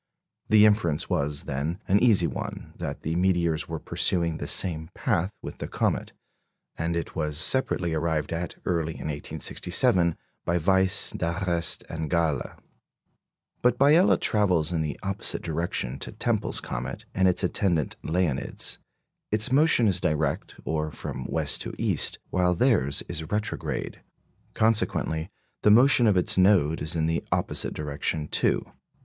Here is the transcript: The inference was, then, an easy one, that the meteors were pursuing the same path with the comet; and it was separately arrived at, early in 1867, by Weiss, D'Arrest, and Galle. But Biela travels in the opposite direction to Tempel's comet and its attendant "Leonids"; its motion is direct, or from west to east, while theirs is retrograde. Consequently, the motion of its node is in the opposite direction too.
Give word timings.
The 0.49 0.65
inference 0.65 1.11
was, 1.11 1.43
then, 1.43 1.79
an 1.87 1.99
easy 1.99 2.25
one, 2.25 2.73
that 2.77 3.03
the 3.03 3.13
meteors 3.15 3.69
were 3.69 3.77
pursuing 3.77 4.37
the 4.37 4.47
same 4.47 4.89
path 4.95 5.29
with 5.43 5.59
the 5.59 5.67
comet; 5.67 6.11
and 6.75 6.95
it 6.95 7.15
was 7.15 7.37
separately 7.37 7.93
arrived 7.93 8.33
at, 8.33 8.55
early 8.65 8.93
in 8.93 9.09
1867, 9.09 10.17
by 10.43 10.57
Weiss, 10.57 11.11
D'Arrest, 11.11 11.83
and 11.87 12.09
Galle. 12.09 12.53
But 13.61 13.77
Biela 13.77 14.19
travels 14.19 14.71
in 14.73 14.81
the 14.81 14.99
opposite 15.03 15.43
direction 15.43 15.99
to 15.99 16.11
Tempel's 16.11 16.61
comet 16.61 17.05
and 17.13 17.27
its 17.27 17.43
attendant 17.43 17.95
"Leonids"; 18.01 18.79
its 19.31 19.51
motion 19.51 19.87
is 19.87 20.01
direct, 20.01 20.55
or 20.65 20.89
from 20.91 21.25
west 21.25 21.61
to 21.61 21.75
east, 21.77 22.17
while 22.31 22.55
theirs 22.55 23.03
is 23.07 23.25
retrograde. 23.29 24.01
Consequently, 24.55 25.29
the 25.61 25.69
motion 25.69 26.07
of 26.07 26.17
its 26.17 26.39
node 26.39 26.81
is 26.81 26.95
in 26.95 27.05
the 27.05 27.23
opposite 27.31 27.75
direction 27.75 28.27
too. 28.27 28.65